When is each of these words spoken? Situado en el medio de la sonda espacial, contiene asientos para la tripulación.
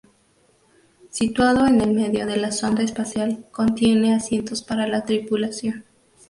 Situado 1.11 1.67
en 1.67 1.79
el 1.79 1.93
medio 1.93 2.25
de 2.25 2.37
la 2.37 2.51
sonda 2.51 2.81
espacial, 2.81 3.45
contiene 3.51 4.15
asientos 4.15 4.63
para 4.63 4.87
la 4.87 5.03
tripulación. 5.05 5.85